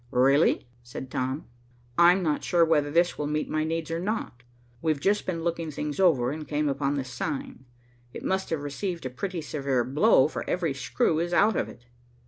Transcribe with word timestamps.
"Really," 0.09 0.65
said 0.81 1.11
Tom, 1.11 1.45
"I'm 1.95 2.23
not 2.23 2.43
sure 2.43 2.65
whether 2.65 2.89
this 2.89 3.19
will 3.19 3.27
meet 3.27 3.47
my 3.47 3.63
needs 3.63 3.91
or 3.91 3.99
not. 3.99 4.41
We've 4.81 4.99
just 4.99 5.27
been 5.27 5.43
looking 5.43 5.69
things 5.69 5.99
over 5.99 6.31
and 6.31 6.47
came 6.47 6.67
upon 6.67 6.95
this 6.95 7.13
sign. 7.13 7.65
It 8.11 8.23
must 8.23 8.49
have 8.49 8.61
received 8.63 9.05
a 9.05 9.11
pretty 9.11 9.43
severe 9.43 9.83
blow, 9.83 10.27
for 10.27 10.43
every 10.49 10.73
screw 10.73 11.19
is 11.19 11.33
out 11.35 11.55
of 11.55 11.69
it." 11.69 11.85